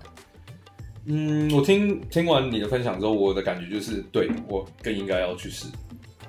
[1.06, 5.64] 嗯，我听听完你的分享之后，我的感觉就是，对我更应该要去试，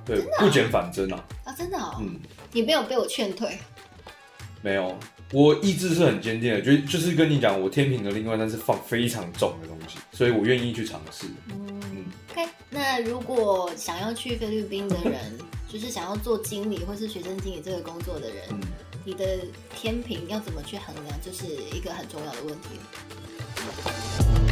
[0.06, 1.26] 对，不减反增啊。
[1.44, 1.98] 啊，真的哦。
[2.00, 2.18] 嗯，
[2.54, 3.58] 你没有被我劝退。
[4.62, 4.98] 没有，
[5.34, 11.26] 我意志是很坚定的，就就是跟你讲，我天平的另外一端是放非常重的东西，所以我愿意去尝试。
[12.70, 18.44] 那如果想要去菲律宾的人， 就是想要做经理或是学生经理这个工作的人，
[19.04, 19.40] 你的
[19.76, 21.46] 天平要怎么去衡量，就是
[21.76, 24.49] 一个很重要的问题。